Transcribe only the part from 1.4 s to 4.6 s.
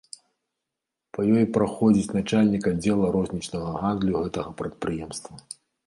ёй праходзіць начальнік аддзела рознічнага гандлю гэтага